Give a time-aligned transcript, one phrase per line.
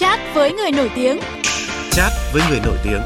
[0.00, 1.18] Chat với người nổi tiếng.
[1.92, 3.00] Chat với người nổi tiếng.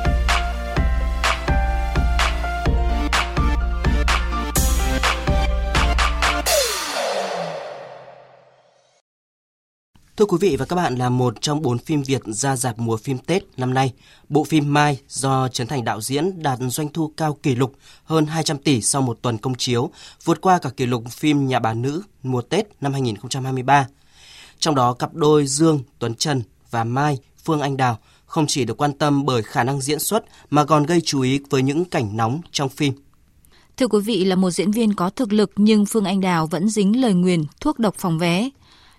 [10.16, 12.96] Thưa quý vị và các bạn, là một trong bốn phim Việt ra dạp mùa
[12.96, 13.93] phim Tết năm nay,
[14.29, 17.72] bộ phim Mai do Trấn Thành đạo diễn đạt doanh thu cao kỷ lục
[18.04, 19.90] hơn 200 tỷ sau một tuần công chiếu,
[20.24, 23.86] vượt qua cả kỷ lục phim Nhà bà nữ mùa Tết năm 2023.
[24.59, 28.76] Trong đó, cặp đôi Dương, Tuấn Trần và Mai, Phương Anh Đào không chỉ được
[28.76, 32.17] quan tâm bởi khả năng diễn xuất mà còn gây chú ý với những cảnh
[32.17, 32.95] nóng trong phim.
[33.77, 36.69] Thưa quý vị, là một diễn viên có thực lực nhưng Phương Anh Đào vẫn
[36.69, 38.48] dính lời nguyền thuốc độc phòng vé.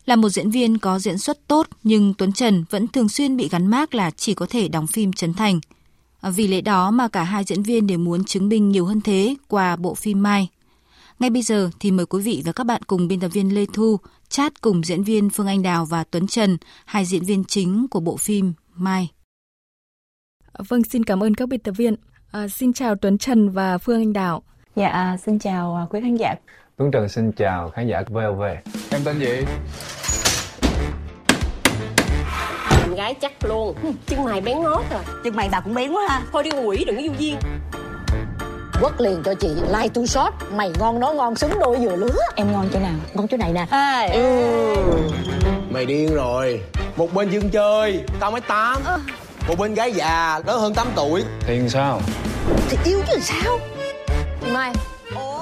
[0.05, 3.49] Là một diễn viên có diễn xuất tốt nhưng Tuấn Trần vẫn thường xuyên bị
[3.49, 5.59] gắn mác là chỉ có thể đóng phim Trấn Thành.
[6.21, 9.01] À, vì lẽ đó mà cả hai diễn viên đều muốn chứng minh nhiều hơn
[9.01, 10.47] thế qua bộ phim Mai.
[11.19, 13.65] Ngay bây giờ thì mời quý vị và các bạn cùng biên tập viên Lê
[13.73, 13.99] Thu
[14.33, 17.99] chat cùng diễn viên Phương Anh Đào và Tuấn Trần, hai diễn viên chính của
[17.99, 19.11] bộ phim Mai.
[20.69, 21.95] Vâng, xin cảm ơn các biên tập viên.
[22.31, 24.43] À, xin chào Tuấn Trần và Phương Anh Đào.
[24.75, 26.35] Dạ, à, xin chào à, quý khán giả.
[26.77, 28.41] Tuấn Trần xin chào khán giả VOV.
[28.91, 29.45] Em tên gì?
[32.95, 36.21] Gái chắc luôn Chân mày bén ngót à Chân mày bà cũng bén quá ha
[36.31, 37.35] Thôi đi quỷ đừng có vô duyên
[38.83, 42.17] Quất liền cho chị like to shot Mày ngon nó ngon xứng đôi vừa lứa
[42.35, 42.93] Em ngon chỗ nào?
[43.13, 44.45] Ngon chỗ này nè à, ừ.
[45.69, 46.61] Mày điên rồi
[46.95, 48.97] Một bên dương chơi Tao mới tám à.
[49.47, 52.01] Một bên gái già lớn hơn 8 tuổi Thì sao?
[52.69, 53.59] Thì yêu chứ sao
[54.53, 54.73] Mai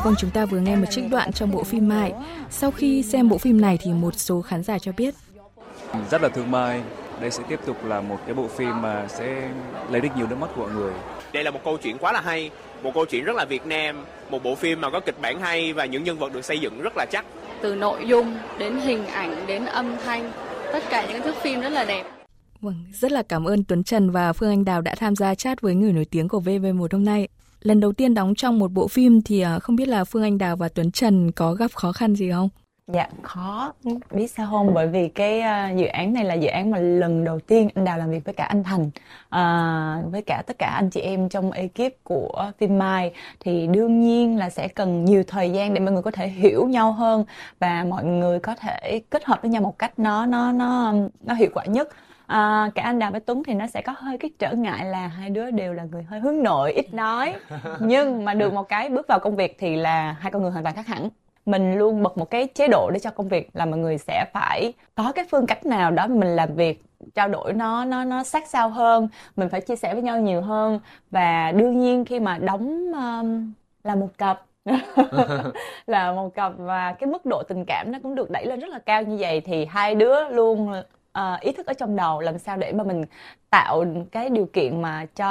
[0.04, 2.14] Vâng, chúng ta vừa nghe một trích đoạn trong bộ phim Mai.
[2.50, 5.14] Sau khi xem bộ phim này thì một số khán giả cho biết.
[6.12, 6.82] Rất là thương Mai.
[7.22, 9.50] Đây sẽ tiếp tục là một cái bộ phim mà sẽ
[9.90, 10.94] lấy được nhiều nước mắt của mọi người.
[11.34, 12.50] Đây là một câu chuyện quá là hay,
[12.84, 15.74] một câu chuyện rất là Việt Nam, một bộ phim mà có kịch bản hay
[15.74, 17.26] và những nhân vật được xây dựng rất là chắc.
[17.62, 20.32] Từ nội dung đến hình ảnh đến âm thanh,
[20.74, 22.04] tất cả những thước phim rất là đẹp.
[22.62, 25.62] Vâng, rất là cảm ơn Tuấn Trần và Phương Anh Đào đã tham gia chat
[25.62, 27.28] với người nổi tiếng của VV1 hôm nay
[27.62, 30.38] lần đầu tiên đóng trong một bộ phim thì à, không biết là Phương Anh
[30.38, 32.50] Đào và Tuấn Trần có gặp khó khăn gì không?
[32.94, 33.74] Dạ khó.
[34.12, 34.74] Biết sao không?
[34.74, 37.86] Bởi vì cái uh, dự án này là dự án mà lần đầu tiên anh
[37.86, 38.82] Đào làm việc với cả anh Thành.
[38.86, 43.14] Uh, với cả tất cả anh chị em trong ekip của phim Mai.
[43.40, 46.68] Thì đương nhiên là sẽ cần nhiều thời gian để mọi người có thể hiểu
[46.68, 47.26] nhau hơn
[47.60, 51.34] và mọi người có thể kết hợp với nhau một cách nó nó nó nó
[51.34, 51.90] hiệu quả nhất.
[52.28, 55.08] À, cả anh Đào với Tuấn thì nó sẽ có hơi cái trở ngại là
[55.08, 57.34] hai đứa đều là người hơi hướng nội ít nói.
[57.80, 60.64] Nhưng mà được một cái bước vào công việc thì là hai con người hoàn
[60.64, 61.10] toàn khác hẳn
[61.46, 64.26] mình luôn bật một cái chế độ để cho công việc là mọi người sẽ
[64.34, 66.84] phải có cái phương cách nào đó mình làm việc
[67.16, 70.42] trao đổi nó nó nó sát sao hơn mình phải chia sẻ với nhau nhiều
[70.42, 70.80] hơn.
[71.12, 73.54] Và đương nhiên khi mà đóng um,
[73.84, 74.42] là một cặp
[75.88, 78.70] là một cặp và cái mức độ tình cảm nó cũng được đẩy lên rất
[78.70, 80.72] là cao như vậy thì hai đứa luôn
[81.20, 83.06] uh, ý thức ở trong đầu làm sao để mà mình
[83.50, 85.28] tạo cái điều kiện mà cho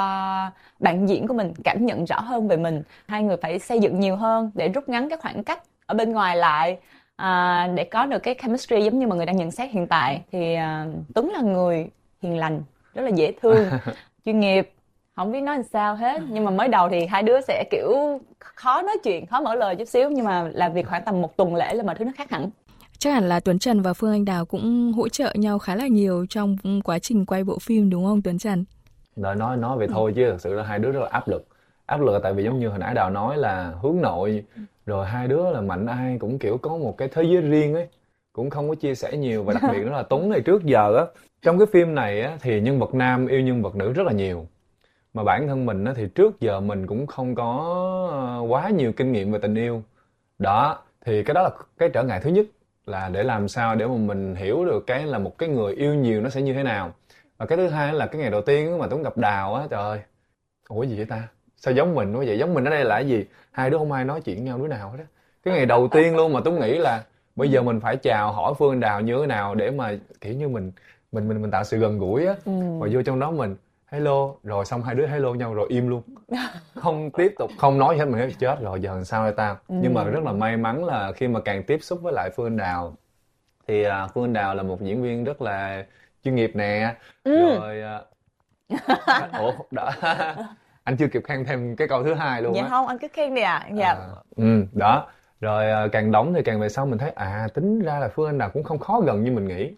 [0.79, 2.83] bạn diễn của mình cảm nhận rõ hơn về mình.
[3.07, 6.11] Hai người phải xây dựng nhiều hơn để rút ngắn cái khoảng cách ở bên
[6.11, 6.77] ngoài lại
[7.15, 10.21] à, để có được cái chemistry giống như mà người đang nhận xét hiện tại
[10.31, 10.85] thì à,
[11.15, 11.89] Tuấn là người
[12.21, 12.61] hiền lành
[12.93, 13.69] rất là dễ thương
[14.25, 14.71] chuyên nghiệp
[15.15, 16.21] không biết nói làm sao hết.
[16.29, 19.75] Nhưng mà mới đầu thì hai đứa sẽ kiểu khó nói chuyện khó mở lời
[19.75, 22.11] chút xíu nhưng mà làm việc khoảng tầm một tuần lễ là mọi thứ nó
[22.15, 22.49] khác hẳn.
[22.97, 25.87] Chắc hẳn là Tuấn Trần và Phương Anh Đào cũng hỗ trợ nhau khá là
[25.87, 28.65] nhiều trong quá trình quay bộ phim đúng không Tuấn Trần?
[29.15, 31.47] Đợi nói nói vậy thôi chứ thật sự là hai đứa rất là áp lực.
[31.85, 34.43] Áp lực là tại vì giống như hồi nãy Đào nói là hướng nội
[34.91, 37.87] rồi hai đứa là mạnh ai cũng kiểu có một cái thế giới riêng ấy
[38.33, 40.97] cũng không có chia sẻ nhiều và đặc biệt đó là Tuấn này trước giờ
[40.97, 41.05] á.
[41.41, 44.11] Trong cái phim này á thì nhân vật nam yêu nhân vật nữ rất là
[44.11, 44.47] nhiều
[45.13, 47.49] mà bản thân mình á thì trước giờ mình cũng không có
[48.11, 49.83] ờ, quá nhiều kinh nghiệm về tình yêu.
[50.39, 52.45] Đó thì cái đó là cái trở ngại thứ nhất
[52.85, 55.95] là để làm sao để mà mình hiểu được cái là một cái người yêu
[55.95, 56.93] nhiều nó sẽ như thế nào.
[57.37, 59.81] Và cái thứ hai là cái ngày đầu tiên mà tuấn gặp đào á trời
[59.81, 59.99] ơi.
[60.69, 61.27] Ủa gì vậy ta
[61.61, 62.39] sao giống mình quá vậy?
[62.39, 63.25] Giống mình ở đây là cái gì?
[63.51, 65.05] Hai đứa không ai nói chuyện nhau đứa nào hết á.
[65.43, 67.03] Cái ngày đầu tiên luôn mà tuấn nghĩ là
[67.35, 69.91] bây giờ mình phải chào hỏi phương đào như thế nào để mà
[70.21, 70.71] kiểu như mình
[71.11, 72.35] mình mình mình tạo sự gần gũi á.
[72.45, 72.51] Ừ.
[72.79, 73.55] và vô trong đó mình
[73.87, 74.29] hello.
[74.43, 76.01] Rồi xong hai đứa hello nhau rồi im luôn.
[76.75, 79.75] Không tiếp tục không nói hết mình chết rồi giờ làm sao đây tao ừ.
[79.81, 82.57] nhưng mà rất là may mắn là khi mà càng tiếp xúc với lại phương
[82.57, 82.95] đào
[83.67, 85.85] thì uh, phương đào là một diễn viên rất là
[86.23, 86.95] chuyên nghiệp nè.
[87.23, 87.59] Ừ.
[87.59, 87.83] rồi
[88.73, 88.81] uh,
[89.39, 89.91] ủa đó
[90.91, 93.07] anh chưa kịp khen thêm cái câu thứ hai luôn dạ á không anh cứ
[93.13, 93.69] khen đi ạ à.
[93.75, 95.07] dạ à, ừ đó
[95.41, 98.29] rồi uh, càng đóng thì càng về sau mình thấy à tính ra là phương
[98.29, 99.75] anh đào cũng không khó gần như mình nghĩ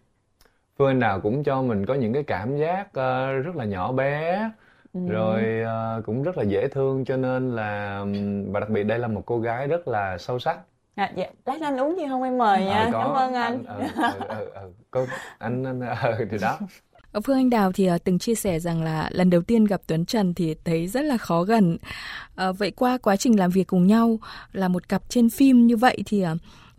[0.78, 3.92] phương anh nào cũng cho mình có những cái cảm giác uh, rất là nhỏ
[3.92, 4.50] bé
[4.94, 5.00] ừ.
[5.10, 8.06] rồi uh, cũng rất là dễ thương cho nên là
[8.52, 10.60] và đặc biệt đây là một cô gái rất là sâu sắc
[10.96, 11.26] À, dạ.
[11.46, 12.74] lát anh uống gì không em mời nha.
[12.74, 13.64] À, có, Cảm ơn anh.
[13.66, 14.72] anh ừ, ừ, ừ, ừ.
[14.92, 15.06] Có,
[15.38, 16.60] anh, anh ừ, thì đó.
[17.22, 20.34] Phương Anh Đào thì từng chia sẻ rằng là lần đầu tiên gặp Tuấn Trần
[20.34, 21.78] thì thấy rất là khó gần.
[22.36, 24.18] À, vậy qua quá trình làm việc cùng nhau
[24.52, 26.26] là một cặp trên phim như vậy thì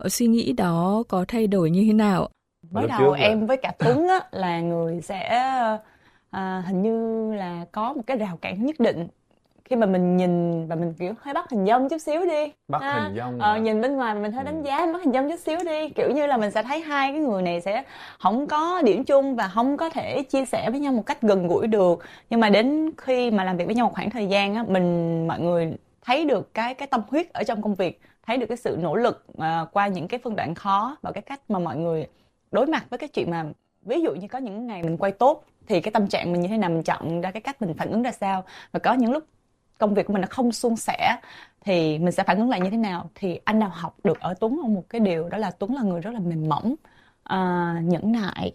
[0.05, 2.29] uh, suy nghĩ đó có thay đổi như thế nào?
[2.71, 5.29] Mới đầu em với cả Tuấn á, là người sẽ
[6.29, 9.07] à, hình như là có một cái rào cản nhất định
[9.65, 12.51] khi mà mình nhìn và mình kiểu hơi bắt hình dong chút xíu đi.
[12.67, 13.03] Bắt ha.
[13.03, 14.67] hình dong ờ, nhìn bên ngoài mình hơi đánh ừ.
[14.67, 15.89] giá bắt hình dong chút xíu đi.
[15.89, 17.83] Kiểu như là mình sẽ thấy hai cái người này sẽ
[18.19, 21.47] không có điểm chung và không có thể chia sẻ với nhau một cách gần
[21.47, 21.99] gũi được.
[22.29, 25.27] Nhưng mà đến khi mà làm việc với nhau một khoảng thời gian á mình
[25.27, 28.57] mọi người thấy được cái cái tâm huyết ở trong công việc thấy được cái
[28.57, 31.77] sự nỗ lực uh, qua những cái phân đoạn khó và cái cách mà mọi
[31.77, 32.07] người
[32.51, 33.45] đối mặt với cái chuyện mà
[33.81, 36.47] ví dụ như có những ngày mình quay tốt thì cái tâm trạng mình như
[36.47, 38.43] thế nào mình chọn ra cái cách mình phản ứng ra sao.
[38.71, 39.23] Và có những lúc
[39.77, 41.17] công việc của mình nó không suôn sẻ
[41.61, 43.09] thì mình sẽ phản ứng lại như thế nào?
[43.15, 46.01] Thì anh nào học được ở Tuấn một cái điều đó là Tuấn là người
[46.01, 46.75] rất là mềm mỏng
[47.33, 48.51] uh, nhẫn nại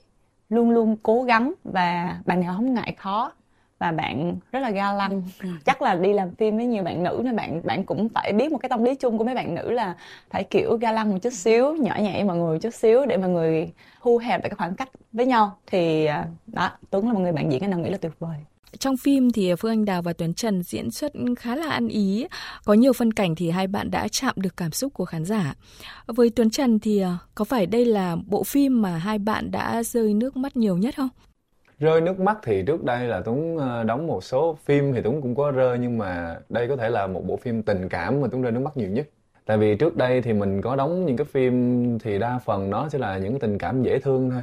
[0.48, 3.32] luôn luôn cố gắng và bạn nào không ngại khó
[3.78, 5.22] và bạn rất là ga lăng.
[5.64, 8.52] Chắc là đi làm phim với nhiều bạn nữ nên bạn bạn cũng phải biết
[8.52, 9.96] một cái tâm lý chung của mấy bạn nữ là
[10.30, 13.16] phải kiểu ga lăng một chút xíu nhỏ nhẹ mọi người một chút xíu để
[13.16, 15.56] mọi người thu hẹp lại cái khoảng cách với nhau.
[15.66, 18.36] Thì à, đó tuấn là một người bạn diễn anh nào nghĩ là tuyệt vời
[18.78, 22.26] trong phim thì Phương Anh Đào và Tuấn Trần diễn xuất khá là ăn ý.
[22.64, 25.54] Có nhiều phân cảnh thì hai bạn đã chạm được cảm xúc của khán giả.
[26.06, 29.82] Với Tuấn Trần thì à, có phải đây là bộ phim mà hai bạn đã
[29.82, 31.08] rơi nước mắt nhiều nhất không?
[31.78, 35.22] rơi nước mắt thì trước đây là tuấn ờ, đóng một số phim thì tuấn
[35.22, 38.28] cũng có rơi, nhưng mà đây có thể là một bộ phim tình cảm mà
[38.30, 39.08] tuấn rơi nước mắt nhiều nhất
[39.46, 42.88] tại vì trước đây thì mình có đóng những cái phim thì đa phần nó
[42.88, 44.42] sẽ là những tình cảm dễ thương thôi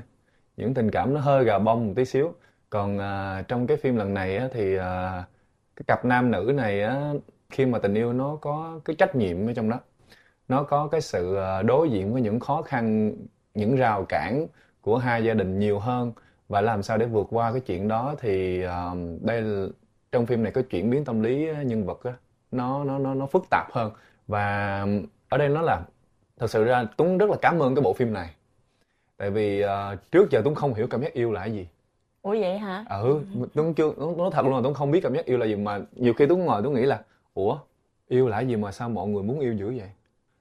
[0.58, 2.34] những tình cảm nó hơi gà bông một tí xíu
[2.70, 5.24] còn à, trong cái phim lần này á, thì à,
[5.76, 7.14] cái cặp nam nữ này á,
[7.50, 9.80] khi mà tình yêu nó có cái trách nhiệm ở trong đó
[10.48, 13.14] nó có cái sự à, đối diện với những khó khăn
[13.54, 14.48] những rào cản
[14.82, 16.12] của hai gia đình nhiều hơn.
[16.50, 19.44] Và làm sao để vượt qua cái chuyện đó thì uh, đây
[20.12, 22.14] trong phim này có chuyển biến tâm lý nhân vật á
[22.52, 23.92] nó nó nó nó phức tạp hơn.
[24.28, 24.86] Và
[25.30, 25.82] ở đây nó là
[26.40, 28.30] thật sự ra tuấn rất là cảm ơn cái bộ phim này.
[29.18, 31.68] Tại vì uh, trước giờ tuấn không hiểu cảm giác yêu là cái gì
[32.22, 32.86] ủa vậy hả?
[32.90, 33.20] Ừ
[33.54, 33.94] tuấn chưa?
[34.18, 36.26] Nói thật luôn là tuấn không biết cảm giác yêu là gì mà nhiều khi
[36.26, 37.04] tuấn ngồi tuấn nghĩ là
[37.34, 37.58] ủa
[38.08, 39.90] yêu là gì mà sao mọi người muốn yêu dữ vậy?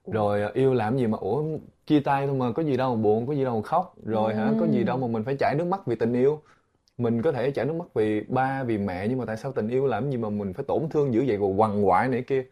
[0.07, 1.43] Rồi ờ, yêu làm gì mà ủa
[1.87, 3.95] chia tay thôi mà có gì đâu mà buồn có gì đâu mà khóc.
[4.05, 6.41] Rồi hả có gì đâu mà mình phải chảy nước mắt vì tình yêu.
[6.99, 9.69] Mình có thể chảy nước mắt vì ba vì mẹ nhưng mà tại sao tình
[9.69, 12.45] yêu làm gì mà mình phải tổn thương dữ vậy rồi quằn quại này kia?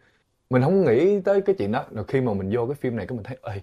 [0.49, 1.85] Mình không nghĩ tới cái chuyện đó.
[1.91, 3.61] Rồi khi mà mình vô cái phim này cái mình thấy ơi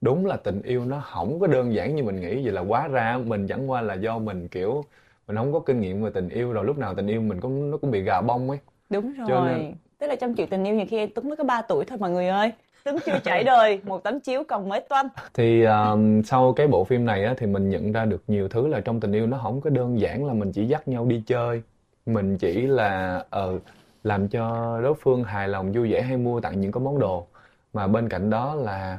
[0.00, 2.88] đúng là tình yêu nó không có đơn giản như mình nghĩ vậy là quá
[2.88, 4.84] ra mình chẳng qua là do mình kiểu
[5.26, 7.70] mình không có kinh nghiệm về tình yêu rồi lúc nào tình yêu mình cũng
[7.70, 8.58] nó cũng bị gà bông ấy
[8.90, 9.74] đúng rồi Cho nên...
[9.98, 12.10] tức là trong chuyện tình yêu nhiều khi tuấn mới có 3 tuổi thôi mọi
[12.10, 12.52] người ơi
[12.84, 15.08] Tuấn chưa trải đời, một tấm chiếu còn mới toanh.
[15.34, 18.66] Thì um, sau cái bộ phim này á, thì mình nhận ra được nhiều thứ
[18.66, 21.22] là trong tình yêu nó không có đơn giản là mình chỉ dắt nhau đi
[21.26, 21.62] chơi.
[22.06, 23.62] Mình chỉ là ờ uh,
[24.04, 27.26] làm cho đối phương hài lòng vui vẻ hay mua tặng những cái món đồ.
[27.72, 28.98] Mà bên cạnh đó là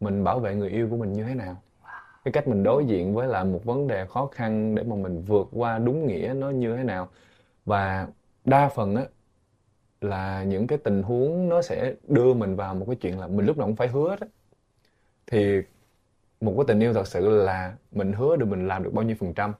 [0.00, 1.56] mình bảo vệ người yêu của mình như thế nào.
[2.24, 5.22] Cái cách mình đối diện với là một vấn đề khó khăn để mà mình
[5.26, 7.08] vượt qua đúng nghĩa nó như thế nào.
[7.64, 8.06] Và
[8.44, 9.04] đa phần á
[10.00, 13.46] là những cái tình huống nó sẽ đưa mình vào một cái chuyện là mình
[13.46, 14.26] lúc nào cũng phải hứa đó.
[15.26, 15.62] Thì
[16.40, 19.16] một cái tình yêu thật sự là mình hứa được mình làm được bao nhiêu
[19.20, 19.52] phần trăm.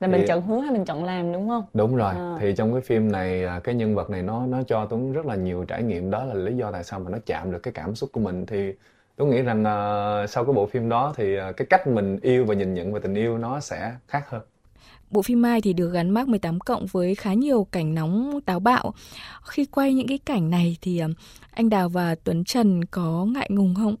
[0.00, 1.64] Là mình chọn hứa hay mình chọn làm đúng không?
[1.74, 2.14] Đúng rồi.
[2.14, 2.36] À.
[2.40, 5.26] thì trong cái phim này à, cái nhân vật này nó nó cho tuấn rất
[5.26, 6.10] là nhiều trải nghiệm.
[6.10, 8.46] Đó là lý do tại sao mà nó chạm được cái cảm xúc của mình.
[8.46, 8.74] Thì
[9.16, 12.44] tôi nghĩ rằng uh, sau cái bộ phim đó thì uh, cái cách mình yêu
[12.44, 14.42] và nhìn nhận về tình yêu nó sẽ khác hơn
[15.10, 18.60] Bộ phim Mai thì được gắn mác 18 cộng với khá nhiều cảnh nóng táo
[18.60, 18.94] bạo.
[19.44, 21.08] Khi quay những cái cảnh này thì ờ,
[21.50, 23.96] anh Đào và Tuấn Trần có ngại ngùng không?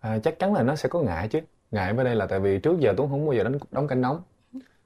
[0.00, 1.40] À, chắc chắn là nó sẽ có ngại chứ.
[1.70, 4.00] Ngại với đây là tại vì trước giờ Tuấn không bao giờ đóng, đóng cảnh
[4.00, 4.22] nóng.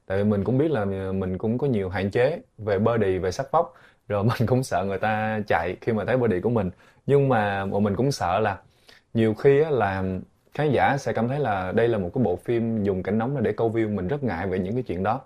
[0.07, 3.31] Tại vì mình cũng biết là mình cũng có nhiều hạn chế về body, về
[3.31, 3.75] sắc vóc.
[4.09, 6.71] Rồi mình cũng sợ người ta chạy khi mà thấy body của mình.
[7.07, 8.59] Nhưng mà mình cũng sợ là
[9.17, 10.05] nhiều khi á là
[10.55, 13.43] khán giả sẽ cảm thấy là đây là một cái bộ phim dùng cảnh nóng
[13.43, 15.21] để câu view, mình rất ngại về những cái chuyện đó.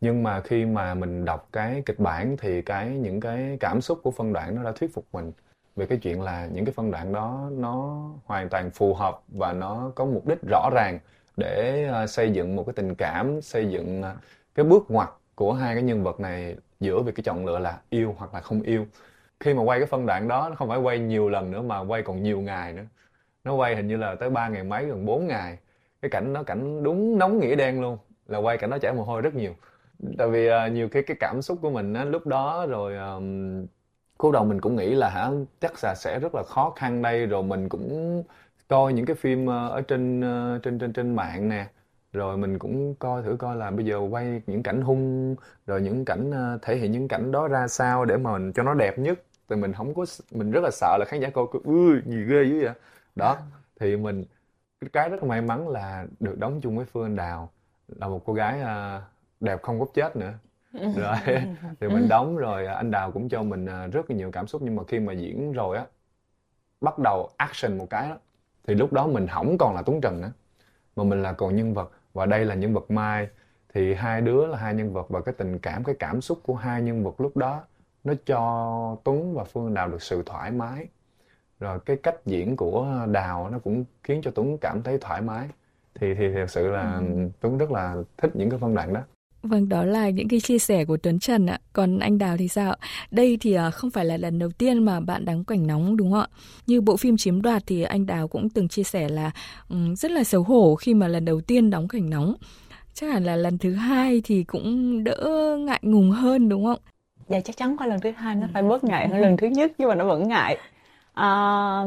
[0.00, 4.00] Nhưng mà khi mà mình đọc cái kịch bản thì cái những cái cảm xúc
[4.02, 5.32] của phân đoạn nó đã thuyết phục mình
[5.76, 9.52] về cái chuyện là những cái phân đoạn đó nó hoàn toàn phù hợp và
[9.52, 10.98] nó có mục đích rõ ràng
[11.36, 14.16] để ờ, xây dựng một cái tình cảm, xây dựng ờ,
[14.54, 17.80] cái bước ngoặt của hai cái nhân vật này giữa việc cái chọn lựa là
[17.90, 18.86] yêu hoặc là không yêu.
[19.40, 21.80] Khi mà quay cái phân đoạn đó, nó không phải quay nhiều lần nữa mà
[21.80, 22.84] quay còn nhiều ngày nữa
[23.44, 25.58] nó quay hình như là tới ba ngày mấy gần 4 ngày.
[26.02, 29.04] Cái cảnh nó cảnh đúng nóng nghĩa đen luôn là quay cảnh nó chảy mồ
[29.04, 29.54] hôi rất nhiều.
[30.18, 33.66] Tại vì uh, nhiều cái cái cảm xúc của mình á lúc đó rồi um,
[34.18, 35.30] cú đầu mình cũng nghĩ là hả
[35.60, 37.26] chắc là sẽ rất là khó khăn đây.
[37.26, 38.22] Rồi mình cũng
[38.68, 41.66] coi những cái phim uh, ở trên uh, trên trên trên mạng nè.
[42.12, 46.04] Rồi mình cũng coi thử coi là bây giờ quay những cảnh hung rồi những
[46.04, 48.98] cảnh uh, thể hiện những cảnh đó ra sao để mà mình cho nó đẹp
[48.98, 49.22] nhất.
[49.48, 52.44] Thì mình không có mình rất là sợ là khán giả coi ư gì ghê
[52.44, 52.74] dữ vậy?
[53.18, 53.36] Đó
[53.80, 54.24] thì mình
[54.92, 57.50] cái rất là may mắn là được đóng chung với Phương Anh Đào
[57.88, 59.02] là một cô gái ờ,
[59.40, 60.32] đẹp không gốc chết nữa.
[60.96, 61.16] Rồi
[61.80, 64.62] thì mình đóng rồi anh Đào cũng cho mình ờ, rất là nhiều cảm xúc.
[64.64, 65.86] Nhưng mà khi mà diễn rồi á
[66.80, 68.16] bắt đầu action một cái đó
[68.66, 70.32] thì lúc đó mình không còn là Tuấn Trần nữa
[70.96, 71.92] mà mình là còn nhân vật.
[72.14, 73.28] Và đây là nhân vật Mai.
[73.74, 76.54] Thì hai đứa là hai nhân vật và cái tình cảm cái cảm xúc của
[76.54, 77.64] hai nhân vật lúc đó
[78.04, 80.88] nó cho Tuấn và Phương Đào được sự thoải mái
[81.60, 85.48] rồi cái cách diễn của Đào nó cũng khiến cho Tuấn cảm thấy thoải mái
[85.94, 87.28] thì thì thật sự là ừ.
[87.40, 89.00] Tuấn rất là thích những cái phân đoạn đó
[89.42, 91.58] Vâng, đó là những cái chia sẻ của Tuấn Trần ạ.
[91.72, 92.76] Còn anh Đào thì sao?
[93.10, 96.12] Đây thì à, không phải là lần đầu tiên mà bạn đóng cảnh nóng đúng
[96.12, 96.26] không ạ?
[96.66, 99.30] Như bộ phim Chiếm đoạt thì anh Đào cũng từng chia sẻ là
[99.68, 102.34] um, rất là xấu hổ khi mà lần đầu tiên đóng cảnh nóng.
[102.94, 106.80] Chắc hẳn là lần thứ hai thì cũng đỡ ngại ngùng hơn đúng không?
[107.28, 109.72] Dạ chắc chắn qua lần thứ hai nó phải bớt ngại hơn lần thứ nhất
[109.78, 110.58] nhưng mà nó vẫn ngại
[111.18, 111.84] À,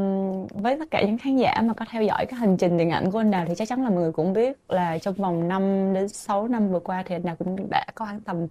[0.53, 3.11] với tất cả những khán giả mà có theo dõi cái hành trình điện ảnh
[3.11, 5.93] của anh Đào thì chắc chắn là mọi người cũng biết là trong vòng 5
[5.93, 8.47] đến 6 năm vừa qua thì anh Đào cũng đã có khoảng tầm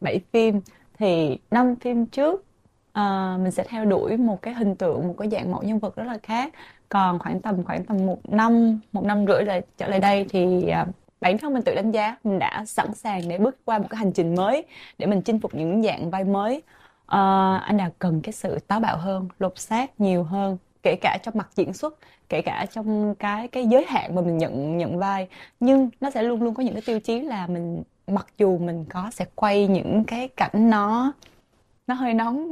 [0.00, 0.60] 7 phim.
[0.98, 2.44] Thì năm phim trước
[2.92, 5.96] à, mình sẽ theo đuổi một cái hình tượng một cái dạng mẫu nhân vật
[5.96, 6.54] rất là khác.
[6.88, 10.68] Còn khoảng tầm khoảng tầm một năm một năm rưỡi lại trở lại đây thì
[10.68, 10.86] à,
[11.20, 13.98] bản thân mình tự đánh giá mình đã sẵn sàng để bước qua một cái
[13.98, 14.64] hành trình mới
[14.98, 16.62] để mình chinh phục những dạng vai mới
[17.06, 21.18] uh, anh nào cần cái sự táo bạo hơn lột xác nhiều hơn kể cả
[21.22, 24.98] trong mặt diễn xuất kể cả trong cái cái giới hạn mà mình nhận nhận
[24.98, 25.28] vai
[25.60, 28.84] nhưng nó sẽ luôn luôn có những cái tiêu chí là mình mặc dù mình
[28.90, 31.12] có sẽ quay những cái cảnh nó
[31.86, 32.50] nó hơi nóng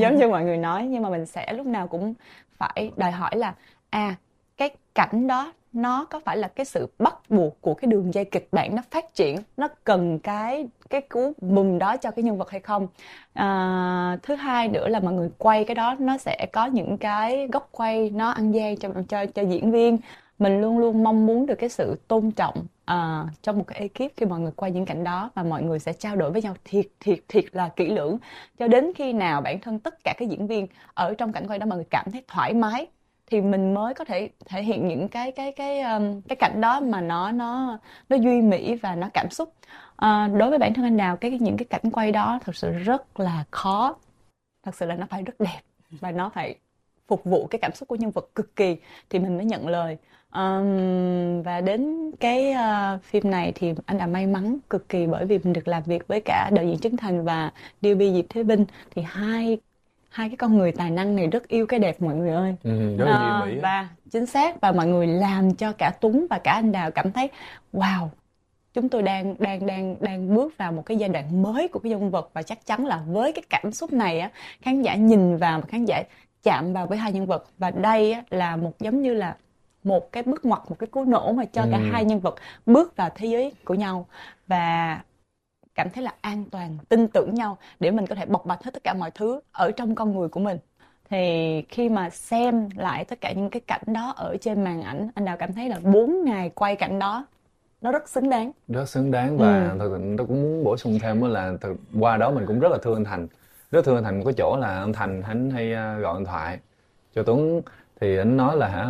[0.00, 2.14] giống như mọi người nói nhưng mà mình sẽ lúc nào cũng
[2.58, 3.54] phải đòi hỏi là
[3.90, 4.14] à
[4.56, 8.24] cái cảnh đó nó có phải là cái sự bắt buộc của cái đường dây
[8.24, 12.38] kịch bản nó phát triển nó cần cái cái cú bùm đó cho cái nhân
[12.38, 12.88] vật hay không?
[13.32, 17.48] À, thứ hai nữa là mọi người quay cái đó nó sẽ có những cái
[17.52, 19.98] góc quay nó ăn gian cho cho cho diễn viên.
[20.38, 24.12] Mình luôn luôn mong muốn được cái sự tôn trọng à, trong một cái ekip
[24.16, 26.54] khi mọi người quay những cảnh đó và mọi người sẽ trao đổi với nhau
[26.64, 28.18] thiệt thiệt thiệt là kỹ lưỡng.
[28.58, 31.58] Cho đến khi nào bản thân tất cả các diễn viên ở trong cảnh quay
[31.58, 32.86] đó mọi người cảm thấy thoải mái
[33.26, 36.80] thì mình mới có thể thể hiện những cái cái cái um, cái cảnh đó
[36.80, 39.54] mà nó nó nó duy mỹ và nó cảm xúc.
[39.96, 42.70] À, đối với bản thân anh đào cái những cái cảnh quay đó thật sự
[42.70, 43.96] rất là khó.
[44.64, 45.60] Thật sự là nó phải rất đẹp
[45.90, 46.56] và nó phải
[47.08, 48.76] phục vụ cái cảm xúc của nhân vật cực kỳ
[49.10, 49.96] thì mình mới nhận lời.
[50.34, 55.24] Um, và đến cái uh, phim này thì anh đã may mắn cực kỳ bởi
[55.26, 57.52] vì mình được làm việc với cả đạo diễn Trấn Thành và
[57.82, 58.64] DB Diệp Thế Vinh.
[58.90, 59.58] Thì hai
[60.12, 62.54] hai cái con người tài năng này rất yêu cái đẹp mọi người ơi.
[62.62, 66.38] Ừ, rất là à, và chính xác và mọi người làm cho cả Tuấn và
[66.38, 67.30] cả anh Đào cảm thấy
[67.72, 68.08] wow
[68.74, 71.90] chúng tôi đang đang đang đang bước vào một cái giai đoạn mới của cái
[71.90, 72.30] nhân vật.
[72.34, 74.30] Và chắc chắn là với cái cảm xúc này á
[74.62, 76.02] khán giả nhìn vào và khán giả
[76.42, 77.46] chạm vào với hai nhân vật.
[77.58, 79.36] Và đây á, là một giống như là
[79.84, 81.68] một cái bước ngoặt một cái cú nổ mà cho ừ.
[81.72, 82.34] cả hai nhân vật
[82.66, 84.06] bước vào thế giới của nhau.
[84.46, 85.00] Và
[85.74, 88.70] cảm thấy là an toàn tin tưởng nhau để mình có thể bộc bạch hết
[88.74, 90.58] tất cả mọi thứ ở trong con người của mình.
[91.10, 95.10] Thì khi mà xem lại tất cả những cái cảnh đó ở trên màn ảnh
[95.14, 97.26] anh đào cảm thấy là 4 ngày quay cảnh đó
[97.80, 98.52] nó rất xứng đáng.
[98.68, 99.76] Rất xứng đáng và ừ.
[99.78, 102.78] thật tôi cũng muốn bổ sung thêm là thật, qua đó mình cũng rất là
[102.82, 103.28] thương anh thành.
[103.70, 106.26] Rất thương anh thành một cái chỗ là anh thành hắn hay à, gọi điện
[106.26, 106.58] thoại
[107.14, 107.62] cho tuấn.
[108.00, 108.88] Thì anh nói là hả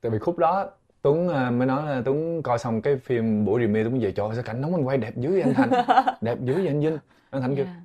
[0.00, 0.70] tại vì khúc đó
[1.02, 4.28] Tuấn à, mới nói là Tuấn coi xong cái phim buổi review Tuấn về trời
[4.34, 5.70] sao cảnh nóng anh quay đẹp dữ vậy anh Thành
[6.20, 6.98] đẹp dữ vậy anh Vinh
[7.30, 7.56] anh Thành yeah.
[7.56, 7.80] kêu dạ.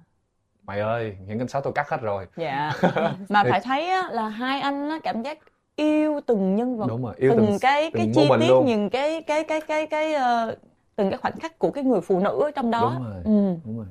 [0.64, 2.74] mày ơi những cảnh sáu tôi cắt hết rồi dạ
[3.30, 5.40] mà phải thấy á, là hai anh á, cảm giác
[5.76, 8.66] yêu từng nhân vật Đúng rồi, yêu từng, từng cái từng cái chi tiết luôn.
[8.66, 10.58] những cái cái cái cái cái uh,
[10.96, 13.56] từng cái khoảnh khắc của cái người phụ nữ ở trong đó đúng rồi ừ.
[13.66, 13.86] đúng rồi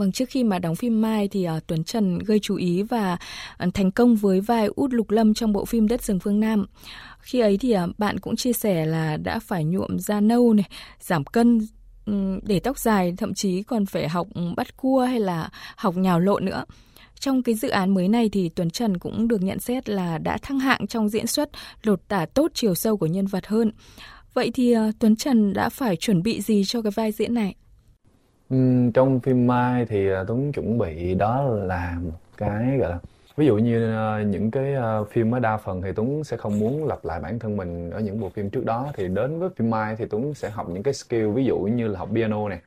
[0.00, 3.18] Vâng, trước khi mà đóng phim Mai thì uh, Tuấn Trần gây chú ý và
[3.66, 6.66] uh, thành công với vai út Lục Lâm trong bộ phim Đất rừng phương Nam.
[7.20, 10.68] Khi ấy thì uh, bạn cũng chia sẻ là đã phải nhuộm da nâu này,
[11.00, 11.60] giảm cân
[12.06, 16.20] um, để tóc dài, thậm chí còn phải học bắt cua hay là học nhào
[16.20, 16.64] lộn nữa.
[17.18, 20.38] Trong cái dự án mới này thì Tuấn Trần cũng được nhận xét là đã
[20.42, 21.50] thăng hạng trong diễn xuất,
[21.82, 23.72] lột tả tốt chiều sâu của nhân vật hơn.
[24.34, 27.54] Vậy thì uh, Tuấn Trần đã phải chuẩn bị gì cho cái vai diễn này?
[28.94, 32.98] Trong phim Mai thì à, Tuấn chuẩn bị đó là một cái gọi là
[33.36, 36.58] ví dụ như à, những cái à, phim ở đa phần thì Tuấn sẽ không
[36.58, 38.92] muốn lặp lại bản thân mình ở những bộ phim trước đó.
[38.94, 41.88] Thì đến với phim Mai thì Tuấn sẽ học những cái skill ví dụ như
[41.88, 42.60] là học piano này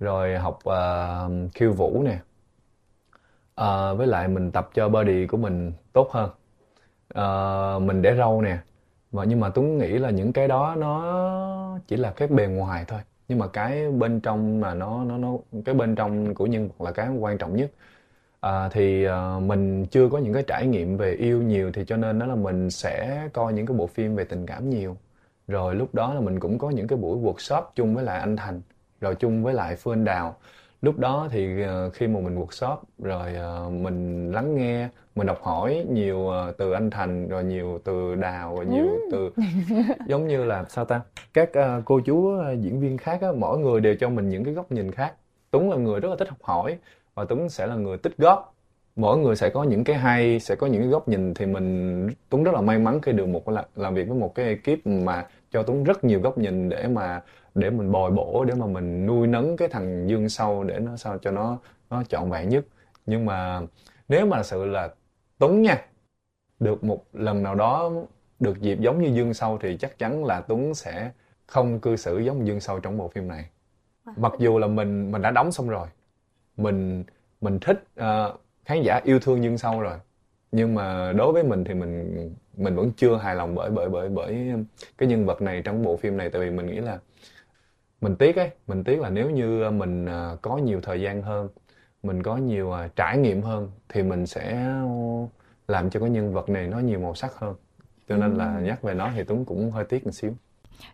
[0.00, 2.18] rồi học uh, khiêu vũ nè
[3.60, 6.30] uh, với lại mình tập cho body của mình tốt hơn
[7.18, 8.58] uh, mình để râu nè.
[9.12, 12.84] Và nhưng mà Tuấn nghĩ là những cái đó nó chỉ là cái bề ngoài
[12.88, 16.68] thôi nhưng mà cái bên trong mà nó nó nó cái bên trong của nhân
[16.68, 17.70] vật là cái quan trọng nhất.
[18.40, 21.96] À, thì à, mình chưa có những cái trải nghiệm về yêu nhiều thì cho
[21.96, 24.96] nên đó là mình sẽ coi những cái bộ phim về tình cảm nhiều.
[25.48, 28.36] Rồi lúc đó là mình cũng có những cái buổi workshop chung với lại anh
[28.36, 28.62] Thành
[29.00, 30.36] rồi chung với lại Phương Đào.
[30.82, 35.38] Lúc đó thì à, khi mà mình workshop rồi à, mình lắng nghe mình học
[35.42, 39.30] hỏi nhiều ờ, từ anh thành rồi nhiều từ đào rồi nhiều từ
[40.06, 41.00] giống như là sao ta?
[41.34, 41.50] Các
[41.84, 44.90] cô chú diễn viên khác á, mỗi người đều cho mình những cái góc nhìn
[44.90, 45.14] khác.
[45.50, 46.78] Tuấn là người rất là thích học hỏi
[47.14, 48.54] và tuấn sẽ là người tích góp.
[48.96, 52.08] Mỗi người sẽ có những cái hay sẽ có những cái góc nhìn thì mình
[52.28, 53.42] tuấn rất là may mắn khi được một
[53.76, 57.20] làm việc với một cái ekip mà cho tuấn rất nhiều góc nhìn để mà
[57.54, 60.96] để mình bồi bổ để mà mình nuôi nấng cái thằng dương sâu để nó
[60.96, 61.58] sao cho nó
[61.90, 62.64] nó trọn vẹn nhất.
[63.06, 63.60] Nhưng mà
[64.08, 64.88] nếu mà sự là
[65.42, 65.86] tuấn nha.
[66.60, 67.92] Được một lần nào đó
[68.40, 71.10] được dịp giống như dương sâu thì chắc chắn là tuấn sẽ
[71.46, 73.44] không cư xử giống dương sâu trong bộ phim này.
[74.16, 75.88] Mặc dù là mình mình đã đóng xong rồi.
[76.56, 77.04] Mình
[77.40, 79.98] mình thích uh, khán giả yêu thương dương sâu rồi.
[80.52, 84.08] Nhưng mà đối với mình thì mình mình vẫn chưa hài lòng bởi bởi bởi
[84.08, 84.52] bởi
[84.98, 86.30] cái nhân vật này trong bộ phim này.
[86.30, 86.98] Tại vì mình nghĩ là
[88.00, 91.48] mình tiếc ấy mình tiếc là nếu như mình à, có nhiều thời gian hơn
[92.02, 94.72] mình có nhiều à, trải nghiệm hơn thì mình sẽ
[95.68, 97.54] làm cho cái nhân vật này nó nhiều màu sắc hơn
[98.08, 100.34] cho nên là nhắc về nó thì tuấn cũng hơi tiếc một xíu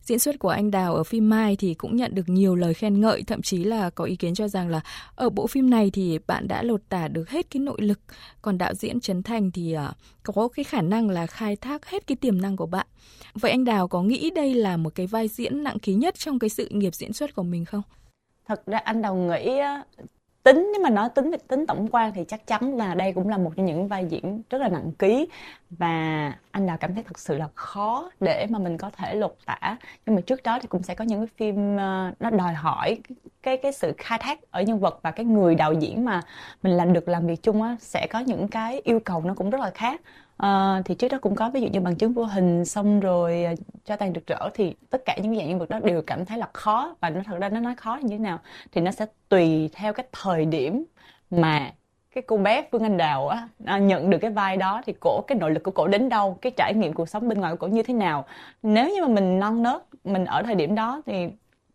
[0.02, 3.00] Diễn xuất của anh Đào ở phim Mai thì cũng nhận được nhiều lời khen
[3.00, 4.80] ngợi, thậm chí là có ý kiến cho rằng là
[5.14, 8.00] ở bộ phim này thì bạn đã lột tả được hết cái nội lực,
[8.42, 12.06] còn đạo diễn Trấn Thành thì uh, có cái khả năng là khai thác hết
[12.06, 12.86] cái tiềm năng của bạn.
[13.34, 16.38] Vậy anh Đào có nghĩ đây là một cái vai diễn nặng ký nhất trong
[16.38, 17.82] cái sự nghiệp diễn xuất của mình không?
[18.46, 19.60] Thật ra anh Đào nghĩ
[20.42, 23.38] tính, nếu mà nói tính tính tổng quan thì chắc chắn là đây cũng là
[23.38, 25.28] một trong những vai diễn rất là nặng ký
[25.70, 29.36] và anh đào cảm thấy thật sự là khó để mà mình có thể lột
[29.46, 29.76] tả.
[30.06, 32.98] Nhưng mà trước đó thì cũng sẽ có những cái phim uh, nó đòi hỏi
[33.42, 36.22] cái cái sự khai thác ở nhân vật và cái người đạo diễn mà
[36.62, 39.50] mình làm được làm việc chung á sẽ có những cái yêu cầu nó cũng
[39.50, 40.00] rất là khác.
[40.36, 43.46] À, thì trước đó cũng có ví dụ như bằng chứng vô hình xong rồi
[43.52, 46.24] uh, cho tàn được rỡ thì tất cả những dạng nhân vật đó đều cảm
[46.24, 46.96] thấy là khó.
[47.00, 48.38] Và nó thật ra nó nói khó như thế nào
[48.72, 50.84] thì nó sẽ tùy theo cái thời điểm
[51.30, 51.72] mà
[52.18, 55.22] cái cô bé Phương Anh Đào á à, nhận được cái vai đó thì cổ
[55.26, 57.66] cái nội lực của cổ đến đâu cái trải nghiệm cuộc sống bên ngoài của
[57.66, 58.24] cổ như thế nào.
[58.62, 61.28] Nếu như mà mình non nớt mình ở thời điểm đó thì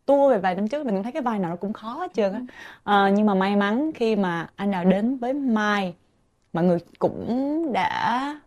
[0.06, 2.34] tua về vài năm trước mình thấy cái vai nào nó cũng khó hết trơn
[2.34, 2.42] á.
[2.84, 5.94] À, nhưng mà may mắn khi mà anh Đào đến với Mai
[6.54, 8.40] mọi người cũng đã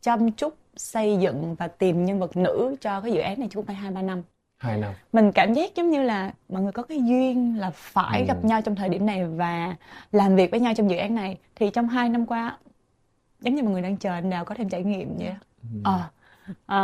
[0.00, 3.64] chăm chút xây dựng và tìm nhân vật nữ cho cái dự án này chúng
[3.64, 4.22] phải hai ba năm
[4.64, 8.20] hai năm mình cảm giác giống như là mọi người có cái duyên là phải
[8.20, 8.26] ừ.
[8.26, 9.76] gặp nhau trong thời điểm này và
[10.12, 11.38] làm việc với nhau trong dự án này.
[11.56, 12.58] Thì trong hai năm qua
[13.40, 15.68] giống như mọi người đang chờ anh nào có thêm trải nghiệm vậy ừ.
[15.84, 16.10] à,
[16.66, 16.80] à,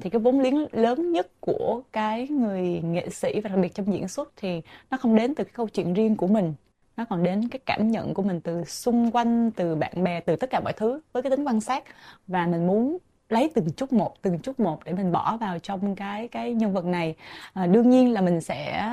[0.00, 3.92] thì cái vốn liếng lớn nhất của cái người nghệ sĩ và đặc biệt trong
[3.92, 6.54] diễn xuất thì nó không đến từ cái câu chuyện riêng của mình.
[6.96, 10.36] Nó còn đến cái cảm nhận của mình từ xung quanh từ bạn bè từ
[10.36, 11.84] tất cả mọi thứ với cái tính quan sát.
[12.26, 12.98] Và mình muốn
[13.32, 16.72] lấy từng chút một từng chút một để mình bỏ vào trong cái cái nhân
[16.72, 17.14] vật này.
[17.52, 18.88] À, đương nhiên là mình sẽ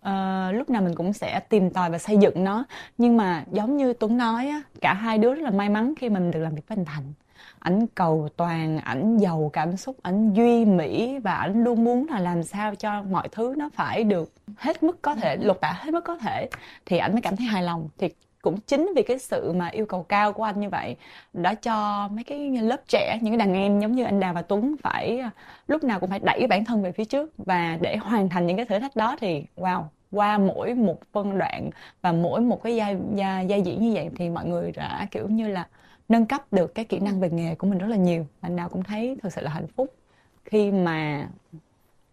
[0.00, 2.64] uh, lúc nào mình cũng sẽ tìm tòi và xây dựng nó.
[2.98, 6.08] Nhưng mà giống như tuấn nói á, cả hai đứa rất là may mắn khi
[6.08, 7.12] mình được làm việc với anh thành.
[7.58, 12.20] Ảnh cầu toàn ảnh giàu cảm xúc ảnh duy mỹ và ảnh luôn muốn là
[12.20, 15.90] làm sao cho mọi thứ nó phải được hết mức có thể lột tả hết
[15.90, 16.48] mức có thể
[16.86, 17.88] thì ảnh mới cảm thấy hài lòng.
[17.98, 18.08] Thì
[18.46, 20.96] cũng chính vì cái sự mà yêu cầu cao của anh như vậy
[21.32, 24.42] đã cho mấy cái lớp trẻ những cái đàn em giống như anh Đào và
[24.42, 25.30] Tuấn phải à,
[25.68, 28.56] lúc nào cũng phải đẩy bản thân về phía trước và để hoàn thành những
[28.56, 31.70] cái thử thách đó thì wow qua mỗi một phân đoạn
[32.02, 35.28] và mỗi một cái giai, giai, giai diễn như vậy thì mọi người đã kiểu
[35.28, 35.68] như là
[36.08, 38.68] nâng cấp được cái kỹ năng về nghề của mình rất là nhiều anh nào
[38.68, 39.94] cũng thấy thực sự là hạnh phúc
[40.44, 41.28] khi mà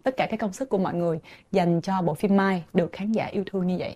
[0.04, 1.19] tất cả cái công sức của mọi người
[1.52, 3.96] dành cho bộ phim Mai được khán giả yêu thương như vậy.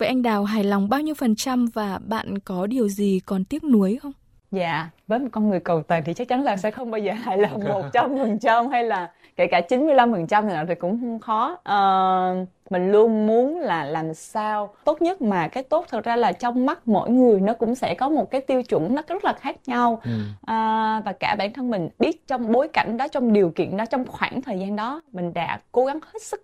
[0.00, 3.44] Vậy anh Đào hài lòng bao nhiêu phần trăm và bạn có điều gì còn
[3.44, 4.12] tiếc nuối không?
[4.50, 7.12] Dạ, với một con người cầu toàn thì chắc chắn là sẽ không bao giờ
[7.12, 11.00] hài lòng một trăm phần trăm hay là kể cả 95% thì nào thì cũng
[11.00, 11.52] không khó.
[11.52, 16.32] Uh, mình luôn muốn là làm sao tốt nhất mà cái tốt thật ra là
[16.32, 19.32] trong mắt mỗi người nó cũng sẽ có một cái tiêu chuẩn nó rất là
[19.32, 20.10] khác nhau ừ.
[20.46, 23.84] à, và cả bản thân mình biết trong bối cảnh đó trong điều kiện đó
[23.86, 26.42] trong khoảng thời gian đó mình đã cố gắng hết sức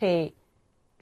[0.00, 0.30] thì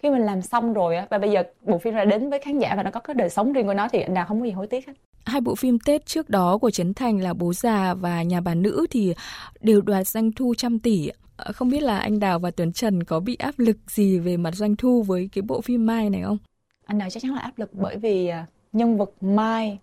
[0.07, 2.59] khi mình làm xong rồi á và bây giờ bộ phim đã đến với khán
[2.59, 4.47] giả và nó có cái đời sống riêng của nó thì anh đào không có
[4.47, 4.93] gì hối tiếc hết
[5.25, 8.55] hai bộ phim Tết trước đó của Trấn Thành là Bố già và Nhà bà
[8.55, 9.15] nữ thì
[9.61, 11.11] đều đoạt doanh thu trăm tỷ.
[11.37, 14.37] Ờ, không biết là anh Đào và Tuấn Trần có bị áp lực gì về
[14.37, 16.39] mặt doanh thu với cái bộ phim Mai này không?
[16.87, 19.79] Anh Đào chắc chắn là áp lực bởi vì à, nhân vật Mai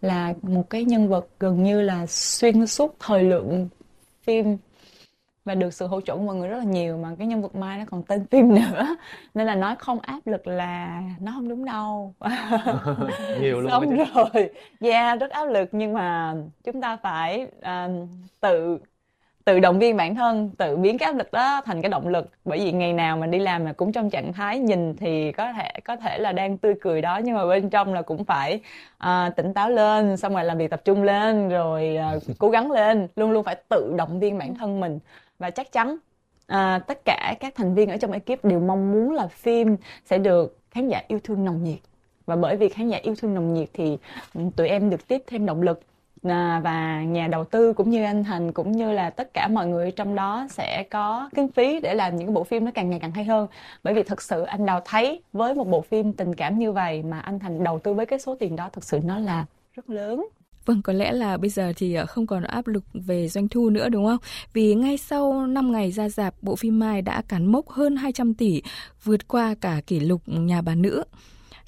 [0.00, 3.68] là một cái nhân vật gần như là xuyên suốt thời lượng
[4.22, 4.56] phim
[5.46, 7.54] và được sự hỗ trợ của mọi người rất là nhiều mà cái nhân vật
[7.54, 8.96] Mai nó còn tên phim nữa.
[9.34, 12.14] Nên là nói không áp lực là nó không đúng đâu.
[13.40, 18.08] Nhiều luôn xong rồi yeah rất áp lực nhưng mà chúng ta phải uh,
[18.40, 18.78] tự
[19.44, 22.30] tự động viên bản thân tự biến cái áp lực đó thành cái động lực.
[22.44, 25.52] Bởi vì ngày nào mà đi làm mà cũng trong trạng thái nhìn thì có
[25.52, 28.60] thể có thể là đang tươi cười đó nhưng mà bên trong là cũng phải
[29.04, 32.72] uh, tỉnh táo lên xong rồi làm việc tập trung lên rồi uh, cố gắng
[32.72, 33.08] lên.
[33.16, 34.98] Luôn luôn phải tự động viên bản thân mình
[35.38, 35.96] và chắc chắn
[36.46, 40.18] à, tất cả các thành viên ở trong ekip đều mong muốn là phim sẽ
[40.18, 41.78] được khán giả yêu thương nồng nhiệt.
[42.26, 43.98] Và bởi vì khán giả yêu thương nồng nhiệt thì
[44.56, 45.80] tụi em được tiếp thêm động lực
[46.22, 49.66] à, và nhà đầu tư cũng như anh Thành cũng như là tất cả mọi
[49.66, 52.98] người trong đó sẽ có kinh phí để làm những bộ phim nó càng ngày
[53.00, 53.46] càng hay hơn.
[53.82, 57.02] Bởi vì thực sự anh Đào thấy với một bộ phim tình cảm như vậy
[57.02, 59.90] mà anh Thành đầu tư với cái số tiền đó thực sự nó là rất
[59.90, 60.26] lớn.
[60.66, 63.70] Vâng, có lẽ là bây giờ thì ờ, không còn áp lực về doanh thu
[63.70, 64.18] nữa đúng không?
[64.52, 68.34] Vì ngay sau 5 ngày ra dạp, bộ phim Mai đã cán mốc hơn 200
[68.34, 68.62] tỷ,
[69.04, 71.04] vượt qua cả kỷ lục nhà bà nữ.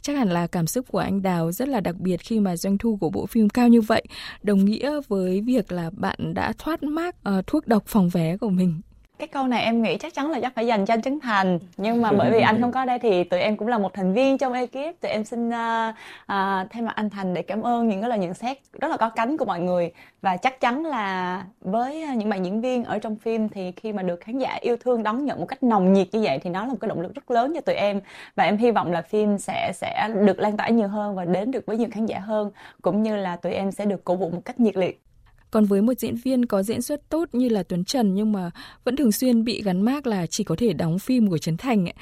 [0.02, 2.78] Chắc hẳn là cảm xúc của anh Đào rất là đặc biệt khi mà doanh
[2.78, 4.04] thu của bộ phim cao như vậy,
[4.42, 8.50] đồng nghĩa với việc là bạn đã thoát mác uh, thuốc độc phòng vé của
[8.50, 8.80] mình
[9.18, 11.58] cái câu này em nghĩ chắc chắn là chắc phải dành cho anh Trấn Thành.
[11.76, 14.12] Nhưng mà bởi vì anh không có đây thì tụi em cũng là một thành
[14.12, 15.00] viên trong ekip.
[15.00, 18.18] Tụi em xin uh, uh, thay mặt anh Thành để cảm ơn những cái lời
[18.18, 19.92] nhận xét rất là có cánh của mọi người.
[20.22, 24.02] Và chắc chắn là với những bạn diễn viên ở trong phim thì khi mà
[24.02, 26.60] được khán giả yêu thương đón nhận một cách nồng nhiệt như vậy thì nó
[26.60, 28.00] là một cái động lực rất lớn cho tụi em.
[28.36, 31.50] Và em hy vọng là phim sẽ sẽ được lan tỏa nhiều hơn và đến
[31.50, 32.50] được với nhiều khán giả hơn
[32.82, 35.07] cũng như là tụi em sẽ được cổ vũ một cách nhiệt liệt
[35.50, 38.50] còn với một diễn viên có diễn xuất tốt như là Tuấn Trần nhưng mà
[38.84, 41.86] vẫn thường xuyên bị gắn mác là chỉ có thể đóng phim của Trấn Thành
[41.86, 41.94] ấy,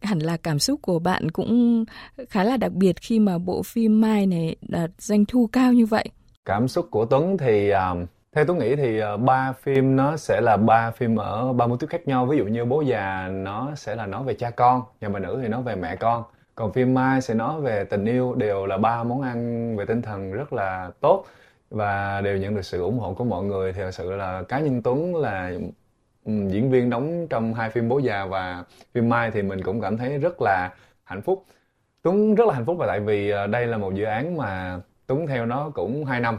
[0.00, 1.84] hẳn là cảm xúc của bạn cũng
[2.28, 5.86] khá là đặc biệt khi mà bộ phim Mai này đạt doanh thu cao như
[5.86, 6.08] vậy.
[6.44, 8.06] Cảm xúc của Tuấn thì um,
[8.36, 11.76] theo tôi nghĩ thì à, ba phim nó sẽ là ba phim ở ba mô
[11.76, 12.26] típ khác nhau.
[12.26, 15.38] Ví dụ như Bố già nó sẽ là nói về cha con, nhà bà nữ
[15.42, 16.24] thì nói về mẹ con.
[16.54, 20.02] Còn phim Mai sẽ nói về tình yêu đều là ba món ăn về tinh
[20.02, 21.24] thần rất là tốt
[21.70, 23.72] và đều nhận được sự ủng hộ của mọi người.
[23.72, 25.52] Thì thật sự là cá nhân Tuấn là
[26.24, 29.80] ừ, diễn viên đóng trong hai phim Bố già và phim Mai thì mình cũng
[29.80, 30.70] cảm thấy rất là
[31.04, 31.44] hạnh phúc.
[32.02, 34.80] Tuấn rất là hạnh phúc và tại vì ờ, đây là một dự án mà
[35.06, 36.38] Tuấn theo nó cũng 2 năm.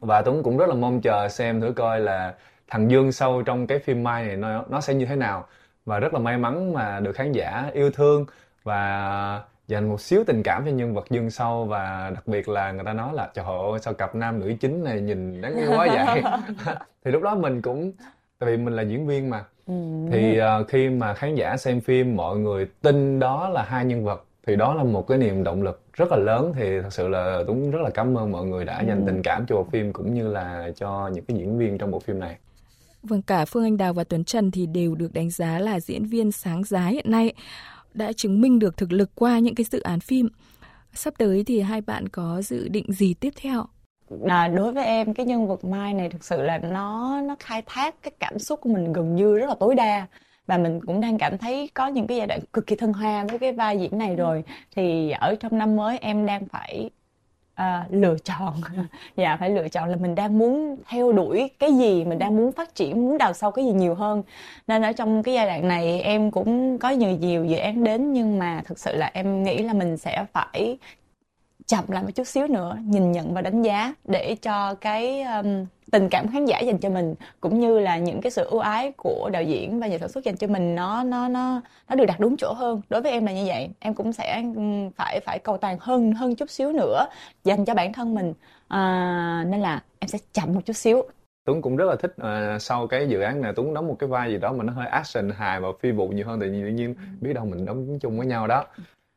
[0.00, 2.34] Và Tuấn cũng rất là mong chờ xem thử coi là
[2.68, 5.46] thằng Dương sâu trong cái phim Mai này nó nó sẽ như thế nào.
[5.84, 8.26] Và rất là may mắn mà được khán giả yêu thương.
[8.62, 12.72] Và dành một xíu tình cảm cho nhân vật dương sâu và đặc biệt là
[12.72, 15.70] người ta nói là trời ơi sao cặp nam nữ chính này nhìn đáng yêu
[15.70, 16.22] quá vậy
[17.04, 17.92] thì lúc đó mình cũng
[18.38, 19.74] tại vì mình là diễn viên mà ừ.
[20.12, 24.04] thì uh, khi mà khán giả xem phim mọi người tin đó là hai nhân
[24.04, 27.08] vật thì đó là một cái niềm động lực rất là lớn thì thật sự
[27.08, 29.04] là Tuấn rất là cảm ơn mọi người đã dành ừ.
[29.06, 31.98] tình cảm cho bộ phim cũng như là cho những cái diễn viên trong bộ
[31.98, 32.36] phim này.
[33.02, 36.04] Vâng, cả Phương Anh Đào và Tuấn Trần thì đều được đánh giá là diễn
[36.04, 37.32] viên sáng giá hiện nay
[37.94, 40.28] đã chứng minh được thực lực qua những cái dự án phim.
[40.94, 43.66] Sắp tới thì hai bạn có dự định gì tiếp theo?
[44.28, 47.62] À, đối với em cái nhân vật Mai này thực sự là nó nó khai
[47.66, 50.06] thác cái cảm xúc của mình gần như rất là tối đa
[50.46, 53.24] và mình cũng đang cảm thấy có những cái giai đoạn cực kỳ thân hoa
[53.24, 54.44] với cái vai diễn này rồi
[54.76, 56.90] thì ở trong năm mới em đang phải
[57.54, 58.54] à, lựa chọn.
[59.16, 62.52] Dạ phải lựa chọn là mình đang muốn theo đuổi cái gì mình đang muốn
[62.52, 64.22] phát triển muốn đào sâu cái gì nhiều hơn.
[64.66, 68.12] Nên ở trong cái giai đoạn này em cũng có nhiều nhiều dự án đến
[68.12, 70.78] nhưng mà thực sự là em nghĩ là mình sẽ phải
[71.66, 75.66] chậm lại một chút xíu nữa nhìn nhận và đánh giá để cho cái um,
[75.92, 78.92] tình cảm khán giả dành cho mình cũng như là những cái sự ưu ái
[78.96, 82.04] của đạo diễn và nhà sản xuất dành cho mình nó nó nó nó được
[82.04, 82.80] đặt đúng chỗ hơn.
[82.88, 84.42] Đối với em là như vậy em cũng sẽ
[84.96, 87.06] phải phải cầu toàn hơn hơn chút xíu nữa
[87.44, 88.32] dành cho bản thân mình.
[88.68, 91.02] À, nên là em sẽ chậm một chút xíu.
[91.46, 94.08] Tuấn cũng rất là thích uh, sau cái dự án này Tuấn đóng một cái
[94.08, 96.68] vai gì đó mà nó hơi action hài và phi vụ nhiều hơn nhiên tự
[96.68, 98.64] nhiên biết đâu mình đóng chung với nhau đó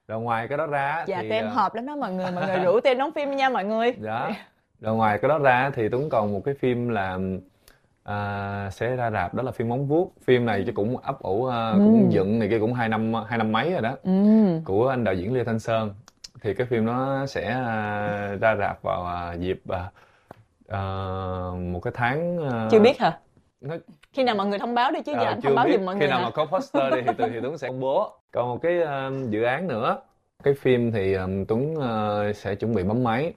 [0.07, 2.47] rồi ngoài cái đó ra dạ thì tụi em hợp lắm đó mọi người mọi
[2.47, 3.93] người rủ tụi em đóng phim nha mọi người.
[4.01, 4.35] Dạ.
[4.81, 7.17] Rồi ngoài cái đó ra thì tuấn còn một cái phim là
[8.03, 10.13] à, sẽ ra rạp đó là phim móng vuốt.
[10.23, 11.77] Phim này chứ cũng ấp ủ uh, ừ.
[11.77, 13.95] cũng dựng này kia cũng hai năm hai năm mấy rồi đó.
[14.03, 14.11] Ừ.
[14.65, 15.93] của anh đạo diễn lê thanh sơn.
[16.41, 19.77] Thì cái phim nó sẽ uh, ra rạp vào uh, dịp uh,
[21.59, 23.17] một cái tháng uh, chưa biết hả
[23.61, 23.75] nó...
[24.13, 25.95] khi nào mọi người thông báo đi chứ giờ à, anh thông báo giùm mọi
[25.95, 26.25] khi người nào hả?
[26.25, 29.29] mà có poster đi thì tôi thì tuấn sẽ công bố còn một cái uh,
[29.29, 29.97] dự án nữa
[30.43, 33.33] cái phim thì um, tuấn uh, sẽ chuẩn bị bấm máy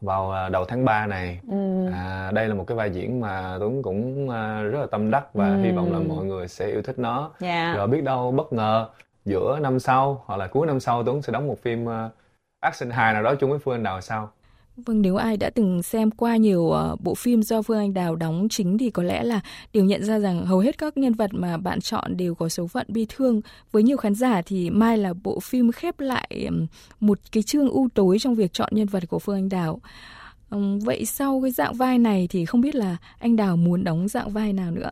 [0.00, 1.86] vào à, đầu tháng 3 này ừ.
[1.92, 5.34] à, đây là một cái vai diễn mà tuấn cũng à, rất là tâm đắc
[5.34, 5.62] và ừ.
[5.62, 7.30] hy vọng là mọi người sẽ yêu thích nó yeah.
[7.40, 7.74] Dạ.
[7.76, 8.88] rồi biết đâu bất ngờ
[9.24, 11.86] giữa năm sau hoặc là cuối năm sau tuấn sẽ đóng một phim
[12.60, 14.30] action hài nào đó chung với phương anh đào sau
[14.76, 18.16] Vâng, nếu ai đã từng xem qua nhiều uh, bộ phim do Phương Anh Đào
[18.16, 19.40] đóng chính thì có lẽ là
[19.72, 22.66] đều nhận ra rằng hầu hết các nhân vật mà bạn chọn đều có số
[22.66, 23.40] phận bi thương.
[23.72, 26.66] Với nhiều khán giả thì Mai là bộ phim khép lại um,
[27.00, 29.80] một cái chương u tối trong việc chọn nhân vật của Phương Anh Đào.
[30.50, 34.08] Um, vậy sau cái dạng vai này thì không biết là anh Đào muốn đóng
[34.08, 34.90] dạng vai nào nữa?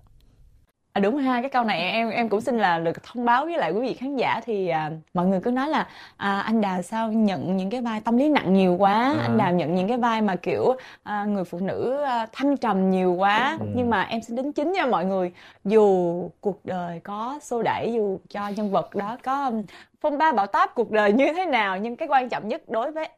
[0.92, 3.58] À, đúng ha cái câu này em em cũng xin là được thông báo với
[3.58, 6.82] lại quý vị khán giả thì à, mọi người cứ nói là à, anh Đào
[6.82, 9.22] sao nhận những cái vai tâm lý nặng nhiều quá à.
[9.22, 12.90] anh Đào nhận những cái vai mà kiểu à, người phụ nữ à, thăng trầm
[12.90, 13.66] nhiều quá ừ.
[13.74, 15.32] nhưng mà em xin đính chính nha mọi người
[15.64, 19.52] dù cuộc đời có xô đẩy dù cho nhân vật đó có
[20.00, 22.92] phong ba bão táp cuộc đời như thế nào nhưng cái quan trọng nhất đối
[22.92, 23.08] với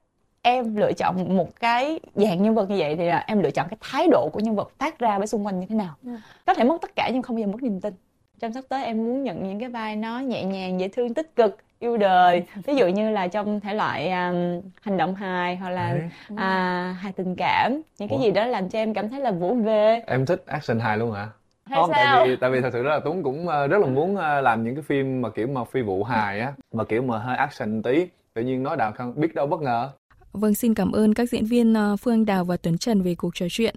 [0.43, 3.67] em lựa chọn một cái dạng nhân vật như vậy thì là em lựa chọn
[3.71, 5.95] cái thái độ của nhân vật phát ra với xung quanh như thế nào.
[6.05, 6.11] Ừ.
[6.47, 7.95] có thể mất tất cả nhưng không bao giờ mất niềm tin.
[8.41, 11.37] Trong sắp tới em muốn nhận những cái vai nó nhẹ nhàng dễ thương tích
[11.37, 12.43] cực yêu đời.
[12.67, 15.95] Ví dụ như là trong thể loại um, hành động hài hoặc là
[16.37, 17.73] à, hài tình cảm.
[17.99, 18.25] Những cái Ủa?
[18.25, 20.03] gì đó làm cho em cảm thấy là vũ về.
[20.07, 21.29] Em thích action hài luôn hả?
[21.65, 22.17] Hay không sao?
[22.19, 24.65] tại vì tại vì thật sự là tuấn cũng ờ, rất là muốn ờ, làm
[24.65, 27.83] những cái phim mà kiểu mà phi vụ hài á mà kiểu mà hơi action
[27.83, 28.07] tí.
[28.35, 29.91] Tự nhiên nói đào không biết đâu bất ngờ
[30.33, 33.15] Vâng, xin cảm ơn các diễn viên ờ, Phương Anh Đào và Tuấn Trần về
[33.15, 33.75] cuộc trò chuyện.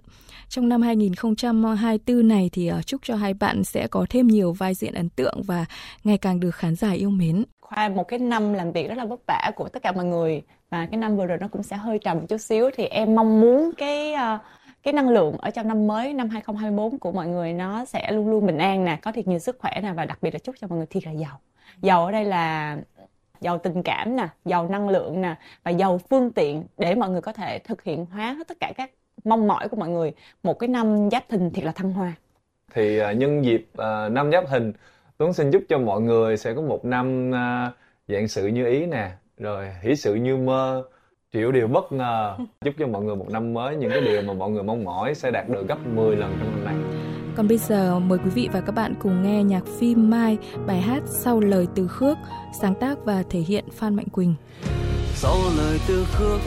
[0.48, 4.74] Trong năm 2024 này thì ờ, chúc cho hai bạn sẽ có thêm nhiều vai
[4.74, 5.64] diễn ấn tượng và
[6.04, 7.44] ngày càng được khán giả yêu mến.
[7.60, 10.42] Qua một cái năm làm việc rất là vất vả của tất cả mọi người
[10.70, 13.14] và cái năm vừa rồi nó cũng sẽ hơi trầm một chút xíu thì em
[13.14, 14.38] mong muốn cái ờ,
[14.82, 18.28] cái năng lượng ở trong năm mới năm 2024 của mọi người nó sẽ luôn
[18.28, 20.54] luôn bình an nè, có thật nhiều sức khỏe nè và đặc biệt là chúc
[20.60, 21.40] cho mọi người thiệt là giàu.
[21.82, 22.76] Giàu ở đây là
[23.40, 27.20] giàu tình cảm nè giàu năng lượng nè và giàu phương tiện để mọi người
[27.20, 28.90] có thể thực hiện hóa hết tất cả các
[29.24, 30.12] mong mỏi của mọi người.
[30.42, 32.12] Một cái năm giáp thìn thiệt là thăng hoa.
[32.74, 34.72] Thì uh, nhân dịp uh, năm giáp thìn
[35.18, 37.74] tuấn xin chúc cho mọi người sẽ có một năm uh,
[38.08, 40.84] dạng sự như ý nè rồi hỷ sự như mơ
[41.36, 42.36] triệu điều bất ngờ.
[42.64, 45.14] Chúc cho mọi người một năm mới những cái điều mà mọi người mong mỏi
[45.14, 46.74] sẽ đạt được gấp 10 lần trong năm này
[47.36, 50.80] còn bây giờ mời quý vị và các bạn cùng nghe nhạc phim Mai, bài
[50.80, 52.18] hát Sau lời từ khước,
[52.60, 54.34] sáng tác và thể hiện Phan Mạnh Quỳnh.
[55.14, 56.40] Sau lời từ khước,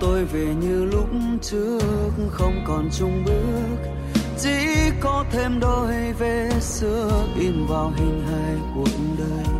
[0.00, 1.08] tôi về như lúc
[1.42, 1.80] trước
[2.30, 3.92] không còn chung bước.
[4.38, 4.50] Chỉ
[5.00, 9.59] có thêm đôi vết xưa in vào hình hài cuộc đời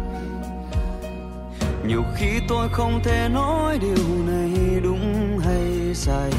[1.90, 6.31] nhiều khi tôi không thể nói điều này đúng hay sai.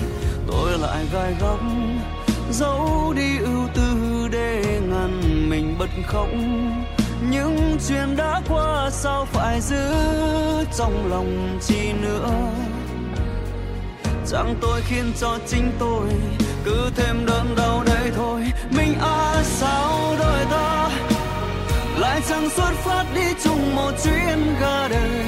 [0.48, 1.60] Tôi lại gai góc,
[2.52, 6.28] giấu đi ưu tư để ngăn mình bật khóc.
[7.30, 9.94] Những chuyện đã qua sao phải giữ
[10.78, 12.30] trong lòng chi nữa?
[14.32, 16.08] Chẳng tôi khiến cho chính tôi
[16.64, 18.42] cứ thêm đớn đau đây thôi.
[18.78, 20.71] Mình à sao đôi ta?
[22.12, 25.24] Lại chẳng xuất phát đi chung một chuyến ga đời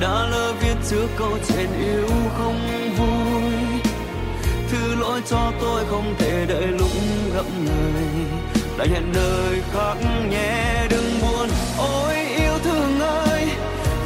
[0.00, 2.60] đã lỡ viết trước câu chuyện yêu không
[2.98, 3.52] vui.
[4.70, 6.90] Thứ lỗi cho tôi không thể đợi lúc
[7.34, 8.04] gặp người.
[8.78, 9.94] Đã hẹn đời khác
[10.30, 13.48] nhé đừng buồn, ôi yêu thương ơi.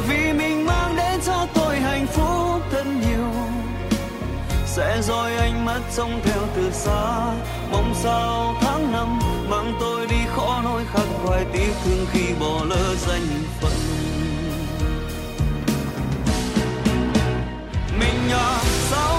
[0.09, 3.31] Vì mình mang đến cho tôi hạnh phúc thật nhiều.
[4.65, 7.33] Sẽ rồi ánh mắt trông theo từ xa,
[7.71, 12.65] mong sao tháng năm mang tôi đi khó nỗi khắc khoải tiếc thương khi bỏ
[12.69, 13.27] lỡ danh
[13.61, 13.71] phận.
[17.99, 19.18] Mình à sao